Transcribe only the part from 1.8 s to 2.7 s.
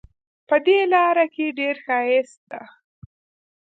ښایست ده